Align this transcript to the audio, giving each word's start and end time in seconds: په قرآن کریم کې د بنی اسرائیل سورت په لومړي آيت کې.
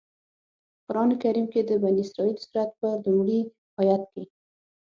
په 0.83 0.83
قرآن 0.85 1.09
کریم 1.21 1.45
کې 1.53 1.61
د 1.69 1.71
بنی 1.83 2.01
اسرائیل 2.05 2.37
سورت 2.45 2.69
په 2.79 2.87
لومړي 3.03 3.39
آيت 3.81 4.03
کې. 4.11 4.23